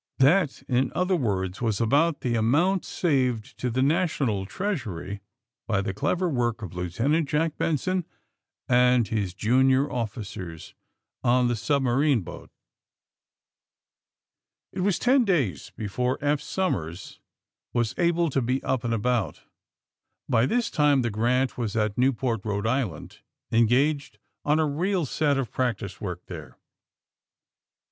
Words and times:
That, 0.17 0.63
in 0.67 0.91
other 0.95 1.15
words, 1.15 1.61
was 1.61 1.79
about 1.79 2.21
the 2.21 2.33
amount 2.33 2.85
saved 2.85 3.55
to 3.59 3.69
the 3.69 3.83
national 3.83 4.47
treasury 4.47 5.21
by 5.67 5.81
the 5.81 5.93
clever 5.93 6.27
work 6.27 6.63
of 6.63 6.73
Lieutenant 6.73 7.29
Jack 7.29 7.55
Benson 7.59 8.07
and 8.67 9.07
his 9.07 9.35
junior 9.35 9.91
officers 9.91 10.73
on 11.23 11.49
the 11.49 11.55
submarine 11.55 12.21
boat. 12.21 12.49
It 14.73 14.79
was 14.79 14.97
ten 14.97 15.23
days 15.23 15.71
before 15.77 16.17
Eph 16.19 16.41
Somers 16.41 17.19
was 17.71 17.93
able 17.99 18.31
to 18.31 18.41
be 18.41 18.63
up 18.63 18.83
and 18.83 18.95
about. 18.95 19.43
By 20.27 20.47
this 20.47 20.71
time 20.71 21.03
the 21.03 21.09
'^ 21.09 21.11
Grant'* 21.11 21.59
was 21.59 21.75
at 21.75 21.95
Newport, 21.95 22.39
E. 22.43 22.49
I.^ 22.49 23.19
engaged 23.51 24.17
on 24.43 24.57
a 24.57 24.65
real 24.65 25.05
set 25.05 25.37
of 25.37 25.51
practice 25.51 26.01
work 26.01 26.25
there. 26.25 26.57